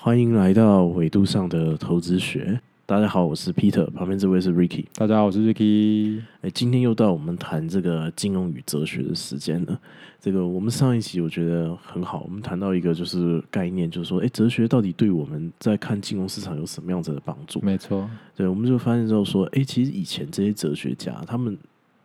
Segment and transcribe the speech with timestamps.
[0.00, 2.58] 欢迎来到纬度上的投资学。
[2.86, 4.84] 大家好，我是 Peter，旁边这位是 Ricky。
[4.94, 6.22] 大家好，我是 Ricky。
[6.40, 9.78] 哎，今天又到我们谈这个金融与哲学的时间了。
[10.20, 17.60] 这个我们上一期我觉得很好，我们谈到一个就是概念，就是说，哎，哲学到底对我们在看金融市场有什么样子的帮助？
[17.60, 21.58] 没错，对，我们就发现之后说，哎，其实以前这些哲学家他们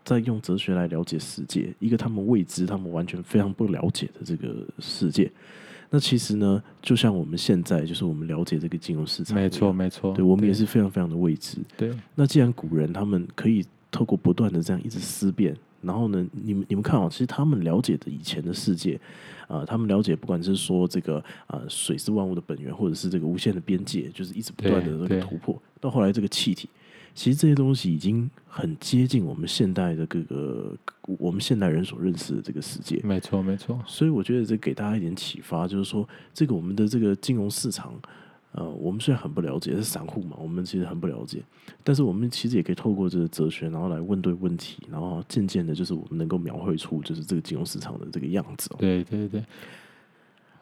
[0.03, 5.31] 在用哲学来了解世界，一个他们未知、他们完全非常不了解的这个世界。
[5.95, 11.59] 那其实呢，就像我们现在，就是我们了解这个金融市场，没错，没错，对我们也是非常非常的未知。
[11.77, 18.99] 对，那既然古人他们可以透过不断的这样一直思辨，然后呢，你们你们看哦，其实他们了解的以前的世界，
[19.47, 26.67] 啊，他们了解不管是说这个啊水是万物的本源，或者是这个无限的边界，就是一直不断的这个突破，到后来这个气体。
[27.15, 30.75] 其实这些东西已经很接近我们现代的各个
[31.19, 32.99] 我们现代人所认识的这个世界。
[33.03, 33.79] 没错，没错。
[33.85, 37.93] 所以我觉得这给大家一点启发，就是说，这个我们的这个金融市场，
[38.53, 41.43] 呃，我们虽然很不了解，是散户嘛，我们其实很不了解，
[41.83, 48.69] 但是我们其实也可以透过这个哲学，然后来问对问题，然后渐渐的，就是我们能够描绘出就是这个金融市场的这个样子。
[48.77, 49.43] 对，对，对。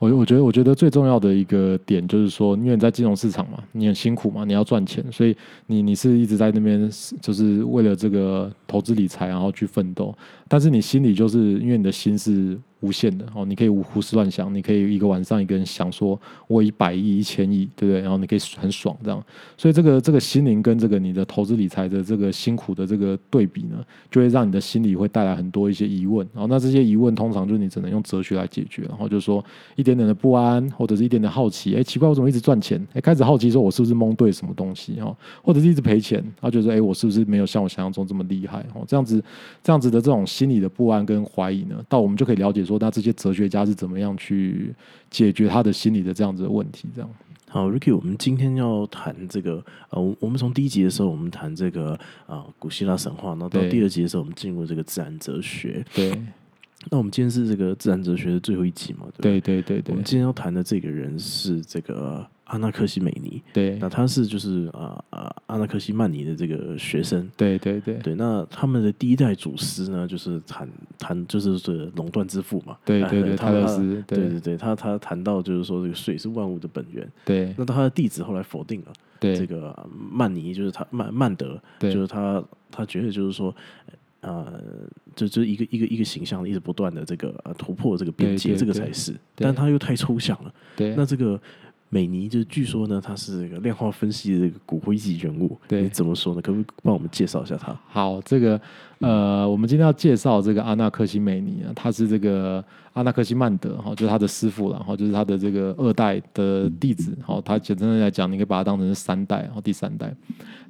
[0.02, 6.90] 我我觉得，我觉得最重要的一个点就是说，因为你在金融市场嘛，你很辛苦嘛，你要赚钱，所以你你是一直在那边，
[7.22, 10.12] 就是为了这个投资理财，然后去奋斗。
[10.48, 12.60] 但是你心里就是因为你的心是。
[12.82, 18.02] 无限的哦，你可以胡思乱想，你可以一个晚上一个人想说，我一百亿、一千亿，对不对？
[18.02, 19.24] 然后你可以很爽这样，
[19.58, 26.28] 所以这个这个心灵跟这个你的投资理财的这个辛苦的这个对比呢，就会让你的心里会带来很多一些疑问。
[26.34, 28.82] 然后那这些疑问通常就是你只能用哲学来解决。
[28.90, 29.44] 然后就是说
[29.76, 32.86] 一点点的不安，或者是一点点好奇，哎，奇怪我怎么一直赚钱？
[32.94, 38.60] 哎，开始好奇说我是不是蒙对什么东西哦，或者是一直赔钱，然后觉得哎，我是不是没有像我想象中这么厉害？
[38.74, 39.24] 哦，这样子
[39.64, 44.74] 这样子的这种心理的不安跟怀疑呢，到我们就可以了解说，那这些哲学家是怎么样去
[45.10, 46.88] 解决他的心理的这样子的问题？
[46.96, 47.10] 这样
[47.50, 55.86] 好，Ricky，我们今天要谈这个呃，我们从第一集的时候，我们谈这个啊古希腊神话，然后到第二集的时候，我们进入这个自然哲学。
[55.94, 56.12] 对，
[56.90, 59.06] 那我们今天是这个自然哲学的最后一集嘛？
[59.18, 62.26] 对对对对，我们今天要谈的这个人是这个。
[62.52, 67.96] 阿纳克西美尼，对，那他是就是啊啊阿纳克西曼尼的这个学生，对对对。
[68.00, 70.68] 对，那他们的第一代祖师呢，就是谈
[71.00, 74.28] 谈就是这垄断之父嘛，对对对， 他勒斯，对。
[74.28, 78.88] 对对，他他谈到就是说这个水是万物的本源，对，那他的弟子后来否定了，
[79.18, 79.74] 对，这个
[80.12, 83.56] 曼尼就是他曼曼德，就是他他觉得就是说，
[84.20, 84.62] 呃，
[85.16, 91.40] 就就一个一个一个形象一直不断的这个呃突破这个边界，这个才是，但他又太抽象了，对，那这个。
[91.94, 95.60] 美尼就是据说呢，他是这个量化分析的这个骨灰级人物。
[95.68, 96.42] 对，怎么说呢？
[96.42, 97.78] 可不可以帮我们介绍一下他？
[97.88, 98.60] 好，这个
[99.02, 102.64] 呃，我们今天要介绍这个阿纳克西美尼啊，他是这个
[102.94, 107.18] 阿纳克西曼德哈，就是他的师傅了，然后就是他的这个二代的弟子。
[107.22, 110.14] 好，他简单的来讲，你可以把他当成是三代，然后第三代。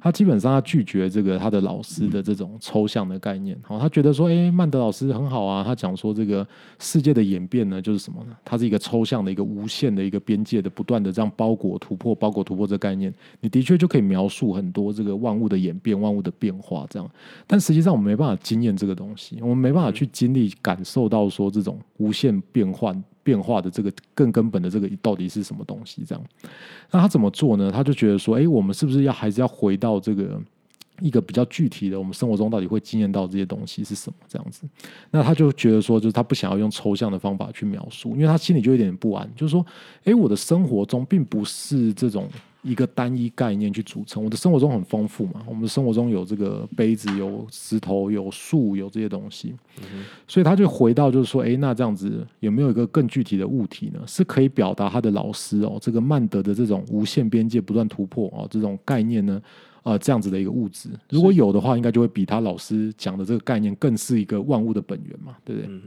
[0.00, 3.56] 他基本上他拒绝这个他的老师的这种抽象的概念。
[3.62, 6.44] 好，他觉得说，哎，曼德老师很好啊，他讲说这个
[6.80, 8.34] 世界的演变呢，就是什么呢？
[8.44, 11.12] 它是一个抽象的一个无限的一个边界的不断的。
[11.12, 17.08] 这样包裹突破，包裹突破这概念，你的确就可以描述很多这个万物的演变、万物的变化这样。
[17.46, 26.24] 但实际上，我们没办经验这个东西，我们没办法去经历、感受到说这种无限变换、变化的这个更根本的这个到底是什么东西这样。
[26.90, 27.70] 那他怎么做呢？
[27.70, 30.40] 他就觉得说，哎，我们是不是要还是要回到这个？
[31.00, 34.16] 一个比较具体的，我们生活中到底会经验到这些东西是什么？
[34.28, 34.62] 这样子，
[35.10, 39.66] 那他就觉得说，就是他不想要用抽象的方法去描述，因为他心里就有点不安，就是说，
[40.04, 42.28] 哎，我的生活中并不是这种
[42.62, 49.54] 一个单一概念去组成，我的生活中很丰富嘛，我们的生活中有这个杯子、有石头、有树、有这些东西，
[50.28, 54.00] 所以他就回到就是说，哎，那这样子有没有一个更具体的物体呢？
[54.06, 59.42] 是可以表达他的老师哦，这个曼德的这种无限边界不断突破哦，这种概念呢？
[59.84, 65.68] 呃，这样子的一个物质，如果有的话，应该就会比他老师讲的这个概念更是一个万物的本源嘛，对不对？
[65.68, 65.82] 嗯，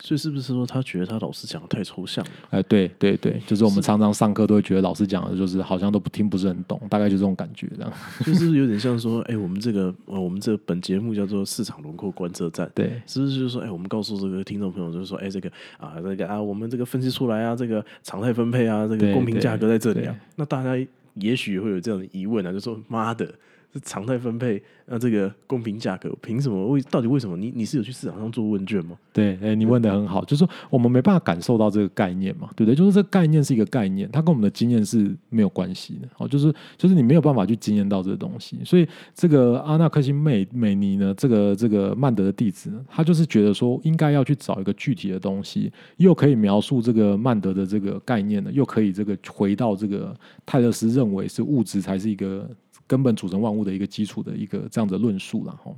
[0.00, 2.30] 所以是不是说他觉得他老师讲的太抽象了？
[2.50, 7.92] 哎，对对对，就是我们常常上课都会觉得老师讲的就是好像都不听不是很懂，大概就这种感觉，这样
[8.24, 20.74] 就是有点像说，哎，我们这个呃，我们这本节目叫做市场轮廓观测站， 对，是不是就是说，哎，我们告诉这个听众朋友，就是说，哎，这个啊，这个啊，我们这个分析出来啊，这个常态分配啊，这个公平价格在这里啊，那大家。
[21.20, 23.34] 也许会有这样的疑问啊，就说妈的，是
[23.82, 26.68] 常态分配，那这个公平价格，凭什么？
[26.68, 27.36] 为到底为什么？
[27.36, 28.96] 你你是有去市场上做问卷吗？
[29.12, 32.74] 对，哎，你问的很好，就是说我们没办法感受到这个概念嘛，对不对？
[32.74, 36.08] 就是这个概念是一个概念，它跟我们的经验是没有关系的。
[36.18, 50.14] 哦，就是就是你没有办法去经验到这个东西，所以这个阿纳克辛美美尼呢，这个这个曼德的弟子，他就是觉得说应该要去找一个具体的东西，又可以描述这个曼德的这个概念呢，又可以这个回到这个
[50.46, 52.48] 泰勒斯认为是物质才是一个。
[52.86, 55.74] 根本组成万物的一个基础的一个这样的论述了哈，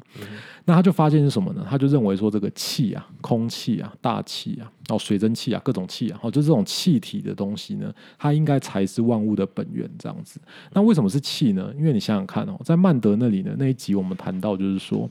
[0.64, 1.66] 那他就发现是什么呢？
[1.68, 10.40] 他就认为说这个气啊、空气啊、大气啊、哦水蒸气啊、各种气啊，哦就这种气体的东西呢，它应该才是万物的本源这样子。
[10.72, 11.70] 那为什么是气呢？
[11.78, 15.08] 因为你想想看哦，在曼德那里呢，那一集我们谈到就是说，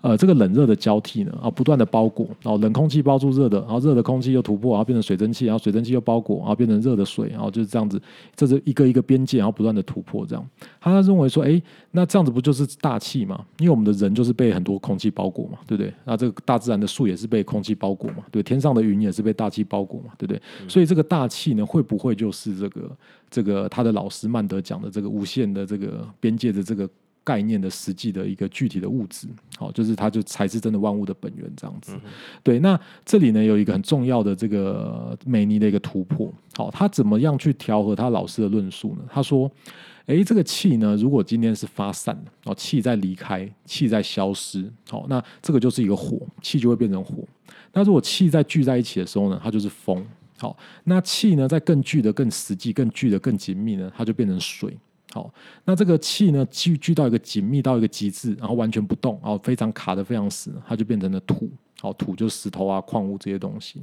[0.00, 7.98] 呃，这个冷热的交替呢，啊不断的包裹，然后冷空气包住热的，然后热的空气又突破，然后变成水蒸气，然后水蒸气又包裹，然后变成热的水，然后就是这样子，
[8.36, 10.46] 这是一个一个边界，然后不断的突破这样。
[10.80, 11.38] 他认为说。
[11.38, 13.44] 说哎，那这样子不就是大气嘛？
[13.58, 15.94] 因为我们的人就是被很多空气包裹嘛，对不对？
[16.04, 20.40] 那这个大自然的树也是被空气包裹嘛，对，天上的云也是被大气包裹嘛，对不对？
[20.68, 22.96] 所以这个大气呢，会不会就是这个
[23.30, 26.88] 这个他的老师曼德讲的这个无限的这个边界的这个
[27.28, 29.28] 概念的实际的一个具体的物质？
[29.58, 31.92] 好，就是它就才是真的万物的本源这样子。
[32.42, 36.32] 对，那这里呢有一个很重要的这个美尼的一个突破。
[36.56, 39.02] 好，他怎么样去调和他老师的论述呢？
[39.08, 39.50] 他说。
[40.08, 47.22] 诶，这个气呢，如果今天是发散的哦，气在离开，气在消失，好，那这个就是一个火，气就会变成火。
[47.74, 50.02] 那如果气在聚在一起的时候呢，它就是风。
[50.38, 54.74] 好，那气呢，在更聚的更实际、更聚的更紧密呢，它就变成水。
[55.64, 61.48] 那这个气呢，聚聚到一个紧密到一个极致，然后完全不动，然后非常卡的非常死，它就变成了土。
[61.80, 63.80] 好，土就是石头啊、矿物这些东西。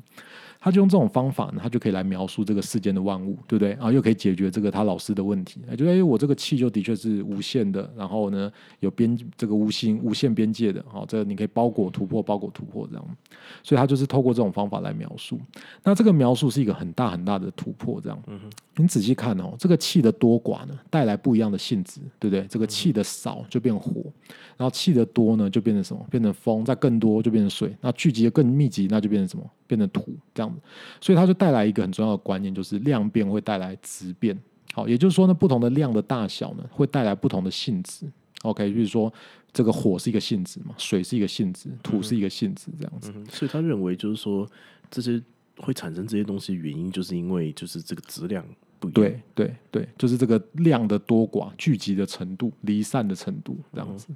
[0.65, 3.73] 他就用这种方法呢，他就可以来描述这个世间的万物，对不对？
[3.73, 5.61] 啊，又可以解决这个他老师的问题。
[5.69, 13.17] 哎，就哎，我这个气就的确是无限的，然后呢，有边这个无形无限边界的，好，这你可以包裹突破，包裹突破这样。
[13.61, 15.39] 所以他就是透过这种方法来描述。
[15.83, 18.19] 那这个描述是一个很大很大的突破，这样。
[18.25, 18.49] 嗯哼。
[18.77, 22.45] 你仔细看哦，这个气的多寡呢，带来不一样的性质，对不对？
[22.49, 24.01] 这个气的少就变火，
[24.57, 26.05] 然后气的多呢，就变成什么？
[26.09, 27.73] 变成风，再更多就变成水。
[27.81, 29.45] 那聚集的更密集，那就变成什么？
[29.67, 30.59] 变成土这样子，
[31.01, 34.37] 所以它就带来一个很重要的观念，就是量变会带来质变。
[34.73, 38.05] 好，也就是说呢，不同的量的大小呢，会带来不同的性质。
[38.41, 39.11] OK，比如说
[39.53, 43.13] 这个火是一个性质嘛，水是一个性质，土是一个性质，这样子。
[43.31, 44.47] 所以他认为就是说，
[44.91, 45.21] 这些
[45.57, 48.45] 会产生这些东西的原因，就是因为就是这个质量
[48.79, 48.93] 不一样。
[48.93, 54.09] 对对对，就是这个量的多寡、聚集的程度、离散的程度这样子。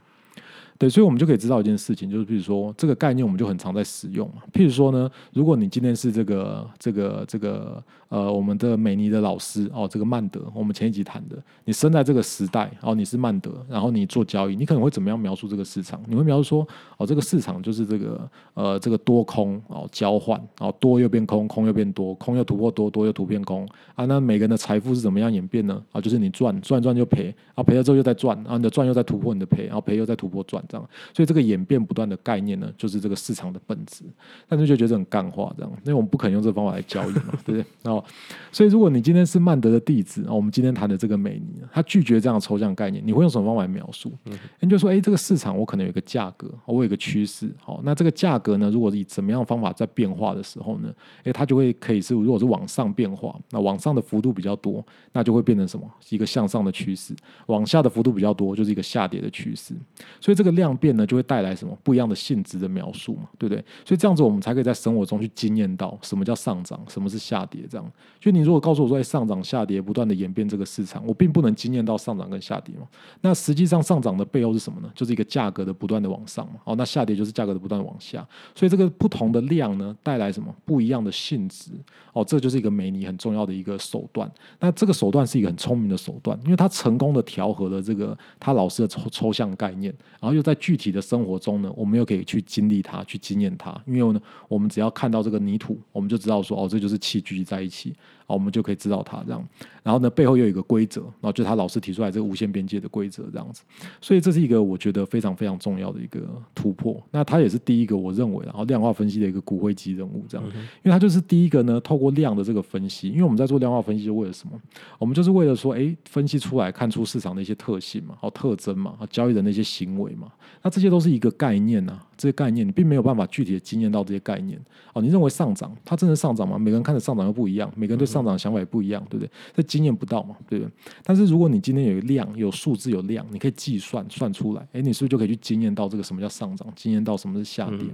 [0.79, 4.41] 对，所以我们就可以知道一件事情，就是比如说这个概念，我们就很常在使用嘛。
[4.53, 11.35] 譬如说呢，如果你今天是这个这个这个呃，我们的美尼的老师哦，这个曼德，我们前一集谈的，
[11.65, 16.01] 你生在这个时代，哦，你是曼德，然后你做交易，你可能会怎么样描述这个市场？
[16.07, 24.05] 你会描述说，哦，这个市场就是这个呃，这个多空哦交换，哦多又变空，空又变多，空又突破多，多又突变空啊。
[24.05, 25.83] 那每个人的财富是怎么样演变呢？
[25.91, 30.63] 啊，就是你赚赚赚就赔，啊赔了之后又在赚，啊你的赚又在突破你的赔，然后赔又在突破赚。
[30.69, 34.05] 这样，所以这个演变不断的概念呢，就是这个市场的本质。
[34.47, 37.65] 但是就觉得很干话，这样，因为我们不可能用这个方法来交易嘛， 对不对？
[37.83, 38.03] 然后，
[38.51, 44.11] 所以如果你今天是曼德的弟子，啊，我们今天谈的这个美尼，他拒绝这样抽象概念，你会用什么方法来描述？
[44.59, 50.93] 你就说，哎，这个市场我可能有一个价格，我有一个趋势，好，那这个价格呢，如果以怎么样方法在变化的时候呢，
[51.23, 55.89] 哎，它就会可以是，如果是往上变化，那往上的幅度比较多，那就会变成什么？
[56.09, 57.13] 一个向上的趋势；
[57.47, 59.73] 往下的幅度比较多，就是一个下跌的趋势。
[60.19, 60.58] 所以这个。
[60.59, 63.63] 量变呢，就会带来什么不一样的性质的描述嘛，对不对？
[63.85, 67.61] 所以这样子我们才可以在生活中去经验到什么叫上涨，什么是下跌。
[67.69, 72.87] 这样，就你如果告诉我说，哎，上涨、下跌不断的演变这个市场，我并不能经验到上涨跟下跌嘛。
[73.21, 74.91] 那实际上上涨的背后是什么呢？
[74.93, 76.59] 就是一个价格的不断的往上嘛。
[76.65, 78.27] 哦，那下跌就是价格的不断往下。
[78.53, 81.71] 所以这个不同的量呢，带来什么不一样的性质？
[82.13, 84.29] 哦，这就是一个美尼很重要的一个手段。
[84.59, 93.75] 那这个手段是一个很聪明的手段，因为它成功的调和了这个他老师的抽抽象概念，然后又在具体的生活中呢，我们又可以去经历它，去经验它。
[93.85, 97.93] 因为呢，我们只要看到这个泥土，我们就知道说，哦，这就是气聚集在一起。
[98.25, 99.43] 好，我们就可以知道它这样。
[99.81, 103.63] 然后呢，背后又有一个规则，然后就他老师提出来这个无限边界的规则这样子。
[103.99, 106.21] 所以这是一个我觉得非常非常重要的一个
[106.53, 107.01] 突破。
[107.09, 110.45] 那他也是第一个我认为，然后量化分析的一个骨灰级人物这样。
[110.45, 113.09] 因为他就是第一个呢，透过量的这个分析。
[113.09, 114.61] 因为我们在做量化分析是为了什么？
[114.99, 120.28] 我们就是为了说，哎，分析出来看出市场的一些特性嘛，好特征嘛，交易人的一些行为嘛。
[120.61, 124.59] 那这些都是一个概念呐，这些概念你并没有办法具体的经验到这些概念。
[124.93, 126.57] 哦，你认为上涨，它真的上涨吗？
[126.57, 129.31] 每个人看的上涨又不一样，每个人对上上涨的想法也不一样，对不对？
[129.55, 130.71] 这经验不到嘛，对不对？
[131.03, 137.87] 但是如果你今天有一量，有数字有量，你可以计算算出来，哎，你是不是就可以去经验到这个什么叫上涨，经验到什么是下跌？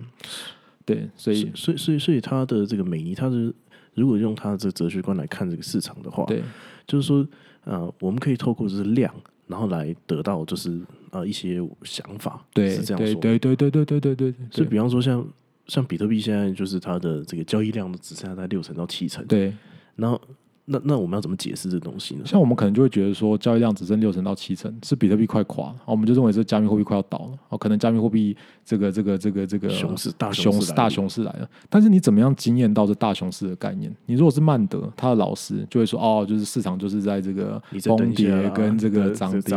[0.86, 3.54] 对，所以所以所以所以它的这个美尼，他是
[3.94, 6.44] 如果用它的这个哲学观来看这个市场的话，对，
[6.88, 7.28] 就是说
[7.64, 9.14] 呃，我们可以透过就是量，
[9.48, 15.28] 然后来得到就是呃一些想法，对，是这样说，对对对对对对对对，就比方说像
[15.68, 19.54] 像比特币现在就是它的这个交易量只剩下在六成到七成，对，
[19.96, 20.20] 然后。
[20.66, 22.22] 那那我们要怎么解释这东西呢？
[22.26, 31.48] 像我们可能就会觉得说，交易量只剩六成到七成，是比特币快垮了，我们就认为是加密货币快要倒了，哦，可能加密货币这个这个这个这个熊市大熊市大熊市来了。
[31.70, 33.96] 但是你怎么样惊艳到这大熊市的概念？
[34.08, 39.56] 你如果是曼德，他的老师就会说，哦，就是市场就是在这个崩跌跟这个涨跌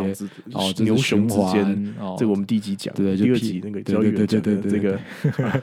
[0.53, 4.99] 哦，牛熊之间哦，这个我们第一集讲，对第二集那个交易对对对这个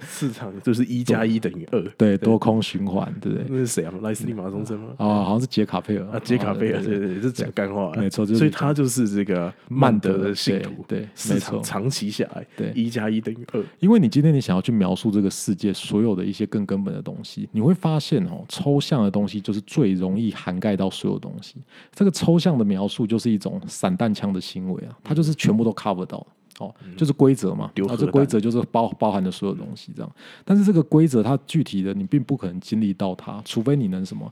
[0.08, 3.46] 市场就是一加一等于二，对多空循环，对不对？
[3.48, 3.94] 那是谁啊？
[4.02, 4.88] 莱斯利马松森吗？
[4.98, 6.06] 哦，好像是杰卡佩尔。
[6.08, 13.64] 啊杰卡贝尔对对，是讲干话，没错，所以他就是这个曼德的信徒，对，没错长期下来，对，一加一等于二。
[13.80, 21.56] 因为你今天你想要去描述这个世界所有的一些更根本的东西，你会发现哦，抽象的东西就是最容易涵盖到所有东西。
[21.94, 26.26] 这个抽象的描述就是一种散弹枪的行为啊，它就是全部都 cover 到
[26.60, 30.12] 哦，就是规则嘛，啊，这规则就是包包含的所有东西这样。
[30.44, 34.32] 但是这个规则它具体的你并不可能经历到它，除非你能什么。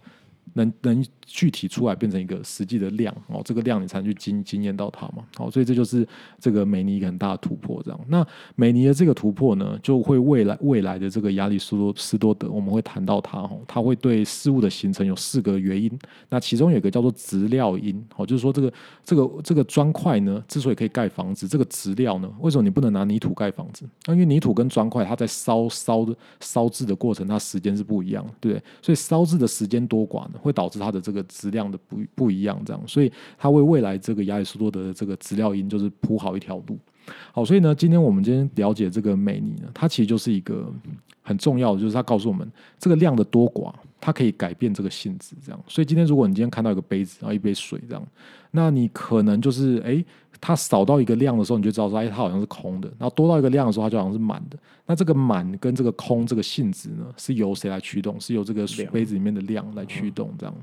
[0.53, 5.25] 能能具体出来变成一个实际的量哦，这个量你才能去经经验到它嘛。
[5.35, 6.07] 好，所以这就是
[6.39, 7.81] 这个美尼一个很大的突破。
[7.83, 15.89] 这样，那美尼的这个突破呢，就会未来未来的这个亚里士多斯多德，我们会谈到它哦，它会对事物的形成有四个原因。
[16.29, 18.73] 那其中有一个叫做质料因哦，就是说这个
[19.05, 23.85] 这个这个砖块呢，之所以可以盖房子，这个质料呢，为什么你不能拿泥土盖房子？
[24.07, 28.63] 因为泥土跟砖块，它在烧烧的烧制的过程，它时间是不一样的，对不对？
[28.81, 30.23] 所以烧制的时间多寡？
[30.39, 36.77] 会导致它的这个质量的不不一样，这样，所以它为未来这个亚里士多德的这个资料音就是铺好一条路。
[37.31, 40.71] 好，所以呢，今天我们今天了解这个美尼呢，它其实就是一个
[41.21, 42.49] 很重要的，就是它告诉我们
[42.79, 45.63] 这个量的多寡，它可以改变这个性质，这样。
[45.67, 48.07] 所以今天如果你今天看到一个杯子，然后一杯水这样，
[48.51, 50.03] 那你可能就是哎。
[50.45, 54.59] 它少到一个量的时候，你就知道说，哎，它好像是空的；然后多到一个量的时候，它就好像是满的。
[54.85, 58.19] 那这个满跟这个空这个性质呢，是由谁来驱动？
[58.19, 60.53] 是由这个杯子里面的量来驱动，这样。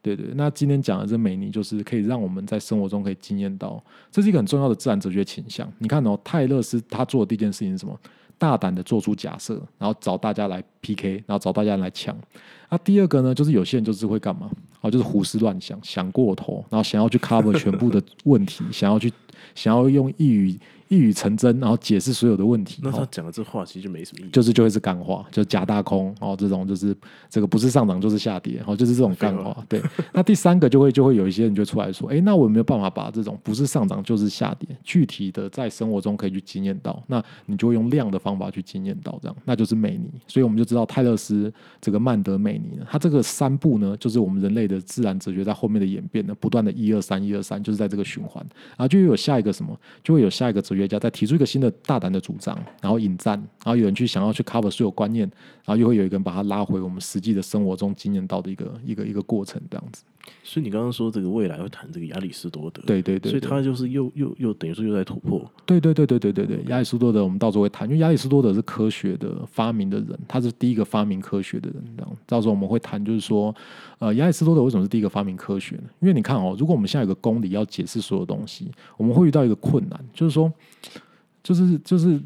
[0.00, 0.28] 对对。
[0.34, 5.70] 那今天讲的这美尼，就是可以让我们在生活中可以经验到，这是一个很重要的自然哲学倾向。
[5.80, 7.94] 你看哦，泰勒斯他做的第一件事情是什么？
[8.38, 12.16] 大胆的做出假设，然后找大家来 PK，然后找大家来抢。
[12.70, 14.50] 那第二个呢，就是有些人就是会干嘛？
[14.90, 19.12] 就是胡思乱想，想过头，然后想要去 cover 全部的问题， 想要去。
[19.54, 22.80] 想要用一语一语成真，然后解释所有的问题。
[22.82, 26.96] 那他讲的这话其实就没什么意义，就是就会是干话，就假大空哦，这种就是
[27.28, 29.56] 这个不是上涨就是下跌，哦，就是这种干话。
[29.68, 37.02] 对，那第三个就会就会有一些人就出来说，哎，那我有没有办法把这种不是上涨就是下跌，具体的在生活中可以去经验到？
[37.08, 40.08] 那你就会用量的方法去经验到，这样那就是美尼。
[40.26, 48.44] 所以我们就知道泰勒斯这个曼德美尼呢，他这个三步呢，就是我们人类的自然哲学在后面的演变呢，不断的一二三一二三，就是在这个循环，
[48.76, 51.46] 然后就有下一个什么，就会有下一个哲学家再提出一个。
[51.46, 55.30] 新的大胆的主张，然后引战，然后有人去想要去 cover 所有观念，
[55.64, 60.02] 然后又会有一个人把它拉回我们实际的生活中经验到的一个一个一个过程，这样子。
[60.42, 72.16] 所以你刚刚说这个未来会谈这个亚里士多德，对对对，所以他就是又又又等于说又在突破，对对对对对对对，亚里士多德我们到时候会谈，因为亚里士多德是科学的发明的人，他是第一个发明科学的人，这样。
[72.26, 73.54] 到时候我们会谈，就是说，
[73.98, 75.84] 呃，亚里士多德为什么是第一个发明科学呢？
[76.00, 80.52] 因为你看哦，如果我们现在有个公理要解释所有东西，我们会遇到一个困难，就是说，
[81.42, 82.20] 就是就是，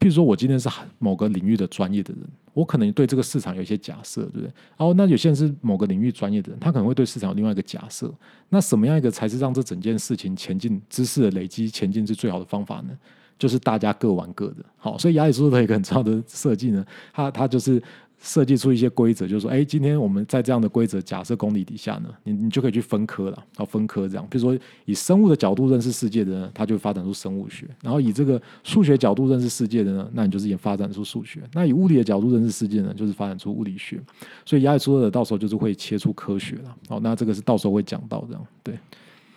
[0.00, 2.22] 譬如说我今天是某个领域的专业的人。
[2.52, 4.46] 我可能对这个市场有一些假设，对不对？
[4.76, 8.12] 然后那有些人是某个领域专业的人，他可能会对市场有另外一个假设。
[8.48, 12.90] 那什么样一个才是让这整件事情前进、知识的累积前进是最好的方法呢？
[13.38, 14.56] 就是大家各玩各的。
[14.76, 17.80] 好，所以亚里士多德一个很重要的设计呢，他他就是。
[18.20, 24.26] 设计出一些规则，就是说，哎，今天我们在这样的规则假设公理底下呢，你你就可以去分科了，要分科这样。
[24.30, 31.40] 比如说，以生物的角度认识世界的呢，它就发展出生物学；然后以这个数学角度认识世界的呢，那你就是也发展出数学。
[31.54, 33.98] 那以物理的角度认识世界呢，就是发展出物理学。
[34.44, 36.76] 所以亚里士多德到时候就是会切出科学了。
[36.88, 38.78] 哦，那这个是到时候会讲到这样，对。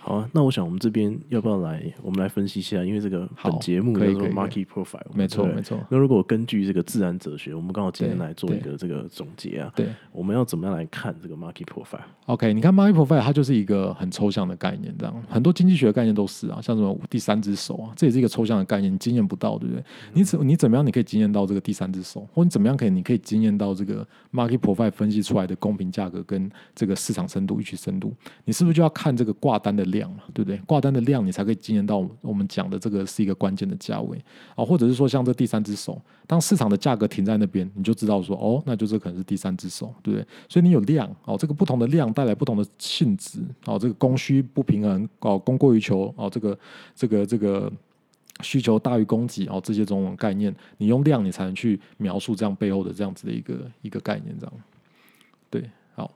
[0.05, 5.79] 好啊，那我想我们这边要不要来，我们来分析一下，因为这个好本节目叫做可以 Market Profile，没错没错。
[5.89, 9.88] 那如果根据这个自然哲学，我们刚好今天来做一个这个总结啊，对。
[10.12, 15.24] 我们要怎么样来看这个 Market Profile？，OK，你看 market profile 它就是一个很抽象的概念，这样。
[15.29, 19.81] 很多经济学的概念都是啊，像什么第三只手啊，这也是一个抽象的概念，你经验不到，对不对？
[20.12, 30.57] 你怎你怎么样你可以经验到这个第三只手，或你怎么样可以你可以经验到这个 market profile 分析出来的公平价格跟这个市场深度、预期深度，你是不是就要看这个挂单的量嘛，对不对？
[30.65, 34.17] 挂单的量你才可以经验到我们讲的这个是一个关键的价位
[34.55, 40.27] 啊，或者是说像这第三只手，当市场的价格停在那边，你就知道说哦，那就这可能是第三只手，对不对？
[40.50, 46.59] 所以你有量哦，这个不同的量带来不同的性质哦，这个供需不平衡哦，供过于求哦，这个
[46.95, 47.71] 这个这个
[48.41, 54.53] 需求大于供给哦，这些种种概念，你用量你才能去描述这样背后的这样子的一个一个概念，这样
[55.50, 56.12] 对，好，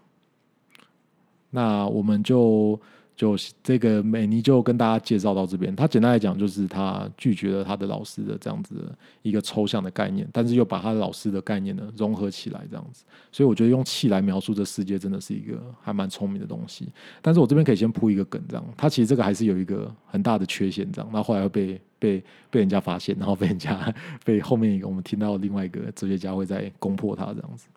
[1.52, 2.80] 那我们就。
[3.18, 16.88] 就这个美妮就跟大家介绍到这边，他简单来讲就是他拒绝了他的老师的这样子的一个抽象的概念，但是又把他的老师的概念呢融合起来这样子，所以我觉得用气来描述这世界真的是一个还蛮聪明的东西。
[17.20, 23.92] 但是我这边可以先铺一个梗，这样，他其实这个还是有一个很大的缺陷，这样，那后来会被被被人家发现，然后被人家
[24.24, 27.68] 被后面一个我们听到另外一个哲学家会在攻破他这样子。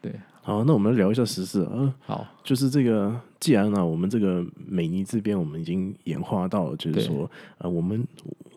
[0.00, 0.12] 对，
[0.46, 8.06] 好，那我们聊一下时事啊，好，就是这个，既然呢、我们这个美尼这边我们已经演化到了，就是说，呃，我们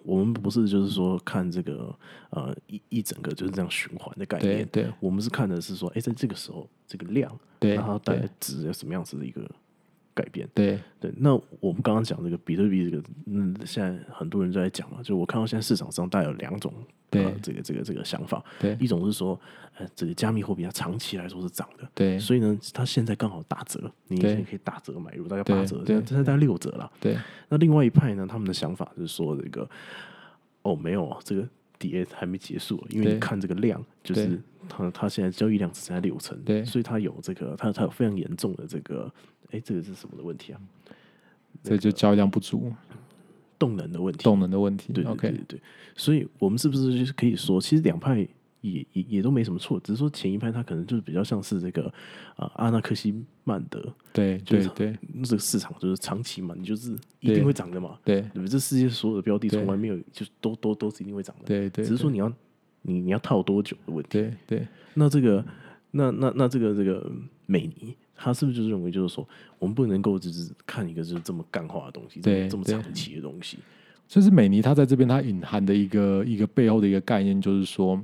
[0.03, 1.91] 我们不是就是说看这个
[2.29, 4.84] 呃一一整个就是这样循环的概念，对。
[4.84, 9.41] 对我们是看的是说，哎，在这个时候这个量，对然后带值有什么样子的一个
[10.20, 10.48] 改变？
[10.54, 10.80] 对。
[11.00, 16.74] 对，那我们刚刚讲这个比特币这个，嗯，现在很多人都在讲嘛，就我看到现在市场上大概有两种，
[17.10, 17.24] 对。
[17.24, 18.76] 呃这个这个这个想法，对。
[18.82, 19.40] 一种是说，
[19.78, 22.20] 呃，这个加密货币它长期来说是涨的，对。
[22.20, 26.92] 所以呢，它现在刚好打折，你以前可以打折买入，大概八折，对现在大概六折了。
[27.00, 27.18] 对。
[27.48, 29.70] 那另外一派呢，他们的想法是说这个，
[30.64, 31.48] 哦，没有，这个
[31.78, 36.66] 跌还没结束，因为你看这个量，就是它它现在交易量只剩下六成，对。
[36.66, 39.12] 所以它有这个，它它有非常严重的这个，
[39.51, 40.62] 哎，这个是什么的问题啊？
[41.63, 42.72] 这就交易量不足，
[43.58, 44.94] 动能的问题，动能的问题。
[44.94, 45.60] 对对 OK，对
[45.96, 48.25] 所以我们是不是就是可以说，其实两派
[48.62, 51.88] 也也也都没什么错，只是说前一派他可能就是比较像是这个
[52.36, 53.13] 啊、呃阿纳克西
[53.44, 53.82] 曼德，
[54.13, 58.48] 对就是对 对这个市场就是长期嘛，你就是一定会涨的嘛，对对不对？
[58.48, 62.32] 这世界所有的标的从来没有就都都都是一定会涨的，对对，只是说你要
[62.84, 64.10] 你你要套多久的问题。
[64.12, 65.44] 对对那这个
[65.91, 67.12] 那那那这个这个
[67.46, 73.58] 美尼，他是不是就是认为就是说，我们不能够只是看一个就是这么干化的东西，这么这么对对长期的东西？
[74.08, 78.04] 就是美尼他在这边他隐含的一个一个背后的一个概念，就是说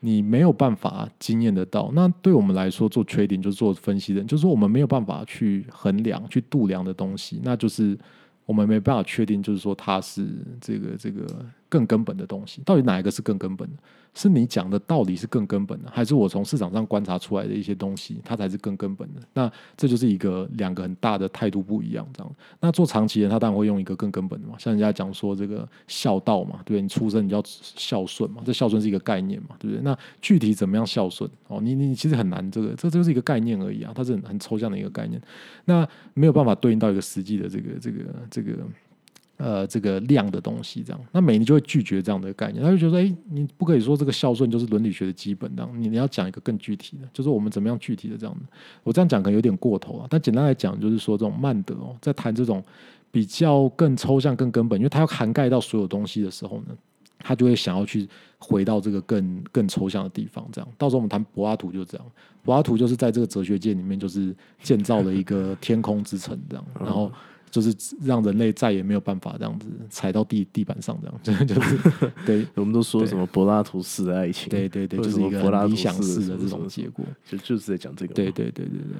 [0.00, 1.90] 你没有办法经验得到。
[1.94, 7.96] 那对我们来说做 trading 就是做分析的人，就是说我们没有办法去衡量、去度量的东西，那就是
[8.44, 10.26] 我们没办法确定，就是说它是
[10.60, 11.24] 这个这个
[11.68, 12.62] 更根本的东西。
[12.64, 13.76] 到底哪一个是更根本的？
[14.14, 19.20] 是你讲的道理是更根本的，还是我从市场上观察出来的一些东西，它才是更根本的？
[19.34, 22.32] 那这就是一个两个很大的态度不一样，这样。
[22.58, 26.80] 那做长期人，他当然会用一个更根本的嘛，像人家讲说这个孝道嘛，对？
[26.80, 29.82] 你出生你就要孝顺嘛，这孝顺是一个概念嘛，对不对？
[29.82, 31.60] 那具体怎么样孝顺哦？
[31.60, 35.20] 你你其实很难，这个这这就是一个概念而已啊，它是很很抽象的一个概念，
[35.66, 37.98] 那没有办法对应到一个实际的这个这个
[38.30, 38.52] 这个。
[39.38, 48.40] 呃，这个量的东西，这样，那美尼就会拒绝这样的概念，他就觉得说，哎，你不可以说这个孝顺就是伦理学的基本，这样，你你要讲一个更具体的，就是我们怎么样具体的这样的。
[48.82, 52.64] 我这样讲可能有点过头啊，但简单来讲，就是说这种曼德哦，在谈这种
[53.10, 56.74] 比较更抽象、更根本，因为它要涵盖到所有东西的时候呢，
[57.18, 60.68] 他就会想要去回到这个更更抽象的地方，这样。
[60.78, 62.06] 到时候我们谈柏拉图就这样，
[62.42, 67.12] 柏拉图就是在这个哲学界里面，就是建造了一个天空之城，这样，然后。
[67.50, 77.04] 就是让人类再也没有办法这样子踩到地地板上，这样，就 就是对 我们都说什么柏拉图式的爱情，对对对，就是一个理想式的这种结果。
[77.24, 78.14] 就就是在讲这个。
[78.14, 78.96] 对对对对对，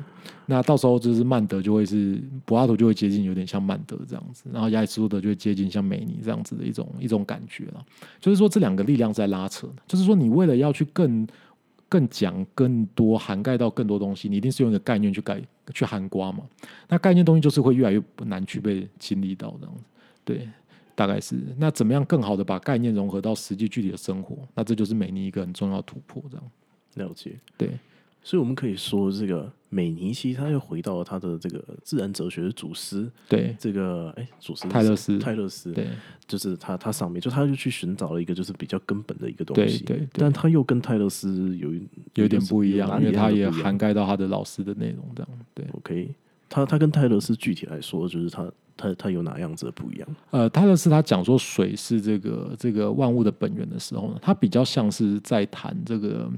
[0.46, 7.84] 那到时候就是曼德就会是柏拉图就会接近有点像曼德这样子，然后亚里士多德就会接近像美尼这样子的一种一种感觉了。
[8.20, 11.26] 就是说这两个力量在拉扯，就是说你为了要去更
[11.88, 15.40] 更讲更多涵盖到更多东西，你一定是用一个概念去概
[15.72, 16.44] 去涵刮嘛。
[16.88, 19.82] 那概念东西就是会越来越难去被经历到这样子，
[20.24, 20.48] 对。
[20.96, 24.38] 大概是那怎么样更好的把概念融合到实际具体的生活？
[24.54, 26.50] 那这就是美尼一个很重要的突破，这样
[26.94, 27.38] 了解。
[27.58, 27.68] 对
[28.22, 33.54] 所以我们可以说，这个美尼其实他又回到了他的这个自然哲学的祖师，对。
[33.58, 35.18] 这个哎，祖师泰勒斯。
[35.18, 35.88] 泰勒斯，对。
[36.26, 45.64] 就是他他上面就他就去寻找了一个就是比较根本的一个东西，对但他又跟泰勒斯有一有点不一样，因为他也涵盖到他的老师的内容，这样对。
[45.74, 46.14] OK，
[46.48, 50.08] 他他跟泰勒斯具体来说，就是他他他有哪样子的不一样？
[50.30, 56.28] 呃，泰勒斯他讲说水是这个这个万物的本源的时候呢，他比较像是在谈这个，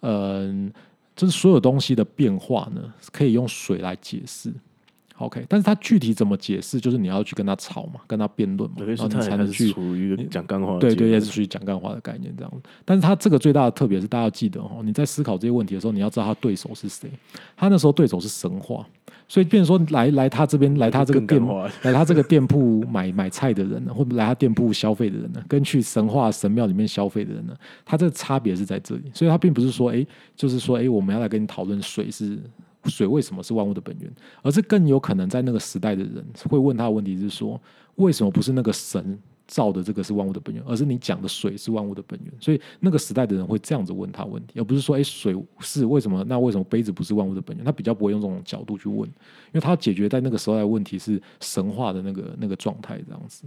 [0.00, 0.72] 嗯、
[1.18, 2.80] 就是所有东西的变化呢，
[3.12, 4.52] 可以用水来解释。
[5.16, 9.74] OK，但是它具体怎么解释，就是你要去跟他吵嘛，跟他辩论嘛，然后你才能去
[10.30, 12.58] 讲干话的对对，也是属于讲干话的概念这样子。
[12.84, 17.10] 但是它这个最大的特别是，大家要记得哦，你在思考这些问题的时候，你要知道他对手是谁。
[17.56, 18.86] 他那时候对手是神话，
[19.28, 21.40] 所以变成说来来他这边来他这个店
[21.82, 29.10] 来他这个店铺买买菜的人呢，或者来他店铺消费的人呢，跟去神话神庙里面消费的人呢，他这个差别是在这里。
[29.12, 32.38] 所以他并不是说，哎，就是说，哎，我们要来跟你讨论水是
[32.84, 34.10] 水为什么是万物的本源，
[34.40, 37.60] 而是更有可能在那个时代的人会问他的问题是说，
[37.96, 42.32] 为什么不是那个神造的这个是万物的本源，而是你讲的水是万物的本源？
[42.38, 46.22] 所以那个时代的人会这样子问他问题，而不是说，哎，水是为什么？
[46.28, 47.64] 那为什么杯子不是万物的本源？
[47.64, 53.44] 他比较不会用这种角度去问，因为他解决在那个时代的问题是神话的那个那个状态这样子。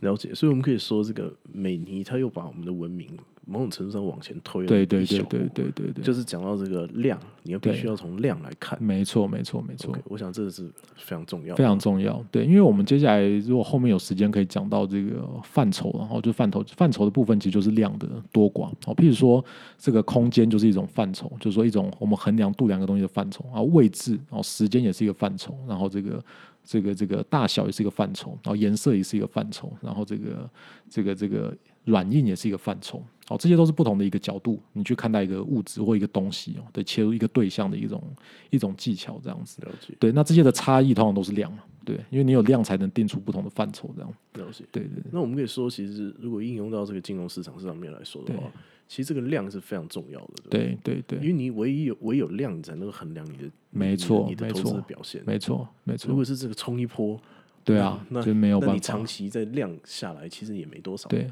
[0.00, 3.08] 了解，所以我们可以说，这个美尼他又把我们的文明
[3.44, 8.80] 某种程度上往前推了对对对对步对对对，就是讲到这个量，你要必须要从量来看。
[8.80, 9.92] 没错没错没错。
[10.04, 18.70] 我想这是非常重要，非常重要，对，因为我们接下来如果后面有时间可以讲到这个范畴，然后就范畴范畴的部分其实就是量的多寡。
[18.86, 19.44] 哦，譬如说
[19.76, 26.22] 这个空间就是一种范畴，就是说一种我们衡量度量一个东西的范畴，然后位置，然后时间也是一个范畴，然后这个
[26.64, 30.50] 这个这个大小也是一个范畴，然后颜色也是一个范畴，然后这个
[30.88, 38.02] 这个这个软硬也是一个范畴，好，这些都是不同的一个角度，你去看待一个物质或一个东西哦，对，切入一个对象的一种
[38.50, 39.60] 一种技巧这样子。
[39.62, 44.12] 了解对，那这些的差异通常都是量嘛，对，因为你有量才能定出不同的范畴，这样。
[44.34, 44.64] 了解。
[44.70, 48.50] 对对对那我们可以说，其实如果应用到这个金融市场上面来说的话，
[48.88, 55.22] 其实这个量是非常重要的，对对对对，因为你唯一有唯有量，你才能够衡量你的没错你的投没错资的表现。
[55.26, 57.20] 没错没错如，果是这个冲一波，
[57.64, 59.06] 对啊，那就没有办法你长。
[59.06, 61.08] 期在量下来，其实也没多少。
[61.08, 61.30] 对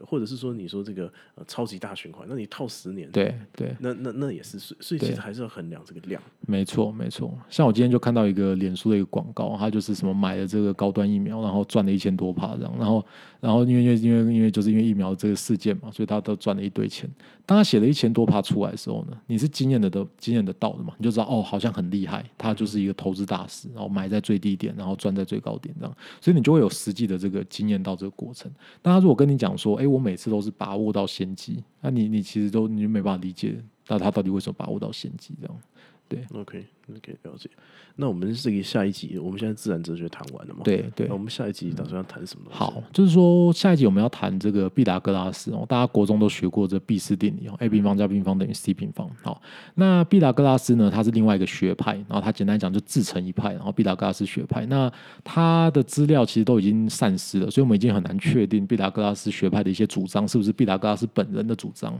[0.00, 6.22] 或者是说你说这个呃超级大循环，那你套十年，，对对，那那那也是，所以其实还是要衡量这个量。
[6.40, 7.32] 没错没错。
[7.48, 13.04] 像我今天就看到一个脸书的一个广告，它就是什么买了这个高端疫苗，然后赚了一千多帕这样，然后
[13.40, 17.08] 然后因为因为因为因为就是因为疫苗这个事件嘛，所以他都赚了一堆钱。
[17.44, 28.50] 当他写了一千多趴出来的时候呢，你是经验的都经验得到的嘛，你就知道哦，好像很厉害，他就是一个投资大师，然后买在最低点，然后赚在最高点这样，所以你就会有实际的这个经验到这个过程。
[28.80, 35.60] 但他如果跟你讲说，哎，我每次都是把握到先机，那你你其实都你就没办法理解，那他到底为什么把握到先机这样？
[36.08, 37.48] 对 OK OK，了解。
[37.96, 40.60] 那我们这个下一集，我们现在自然哲学谈完了嘛？。
[40.62, 41.22] 对对那我。
[41.22, 42.50] 们下一集打算要谈什么？
[42.50, 49.08] 好，就是说下一集我们要谈这个毕达哥拉斯哦，大家国中都学过这毕氏定理哦，a 平方加 b 平方等于 c 平方。
[49.22, 49.40] 好，
[49.76, 54.66] 那毕达哥拉斯呢，他是另外一个学派，然后他简单讲就自成一派，然后毕达哥拉斯学派。
[54.66, 54.92] 那
[55.22, 61.96] 他的资料其实都已经散失了，所以我们已经很难确定毕达哥拉斯学派的一些主张是不是毕达哥拉斯本人的主张。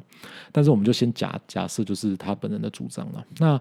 [0.51, 3.25] 但是我们就先假假设就是他本人的主张了。
[3.39, 3.61] 那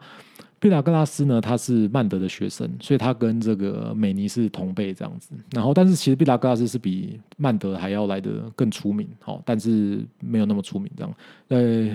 [0.61, 5.31] 毕达哥拉斯呢，他是曼德的学生，所以他跟这个美尼是同辈这样子。
[5.49, 11.11] 然后，但是其实毕达哥拉斯是比曼德还要来的更出名，好，但是没有那么出名这样。
[11.47, 11.89] 呃，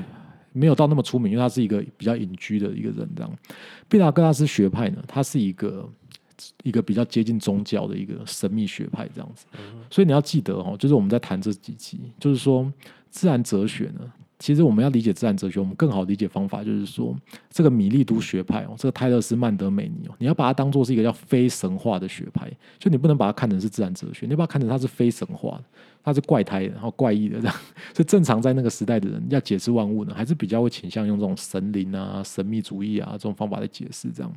[0.52, 3.32] 没有到那么出名，因为他是一个比较隐居的一个人这样。
[3.88, 5.88] 毕达哥拉斯学派呢，它是一个
[6.64, 9.46] 一个比较接近宗教的一个神秘学派这样子。
[9.88, 12.68] 所以你要记得哦，就是我们在谈这几集，就是说
[13.10, 14.12] 自然哲学呢。
[14.38, 17.16] 其实我们要理解自然哲学，我们更好理解方法就是说，
[17.50, 25.64] 这个米利都学派哦，这个泰勒斯曼德美尼哦，你要把它当做是一个叫非神话的学派，就你不能把它看成是自然哲学，你要把它看成它是非神话的，
[26.06, 27.56] 它是怪胎，然后怪异的这样。
[27.92, 34.32] 所以正常在那个时代的人要解释万物呢，还是比较会倾向用这种神灵啊、神秘主义啊这种方法来解释这样。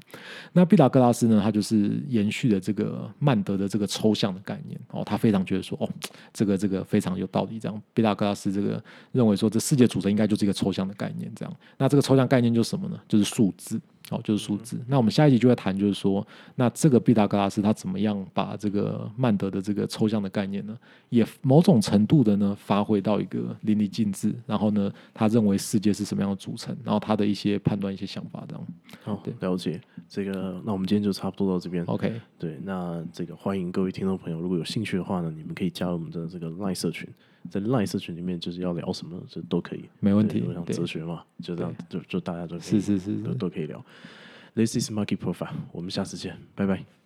[0.51, 5.87] 那毕达哥拉斯呢，他就是延续了这个曼德的这个抽象的概念哦，他非常觉得说哦，
[6.33, 7.59] 这个这个非常有道理。
[7.59, 11.31] 这样，毕达哥拉斯这个认为说，这世界组成应该就是一个抽象的概念。
[11.35, 12.99] 这样，那这个抽象概念就是什么呢？
[13.07, 13.79] 就是数字。
[14.09, 14.79] 哦，就是数字。
[14.87, 20.77] 那我们下一集就会谈，就是说，那这个毕达哥拉斯他怎么样把这个曼德的这个抽象的概念呢，
[21.09, 24.33] 也某种程度的呢发挥到一个淋漓尽致。
[24.45, 28.67] 然后呢，他认为世界是什么样的组成，然后他的一些判断、一些想法这样。
[29.03, 30.61] 好，了解这个。
[30.65, 31.83] 那我们今天就差不多到这边。
[31.85, 37.07] OK，对，那这个欢迎各位听众朋友，如果有兴趣的话呢，你们可以加入我们的这个 Line 社群，
[37.49, 43.33] 在 Line 社群里面就是要聊什么，这都可以，没问题对像对哲学嘛，就这样，就就大家都可以是是是都。
[43.33, 43.83] 都可以聊。
[44.55, 46.98] This is Market Profile，我们下次见，拜拜。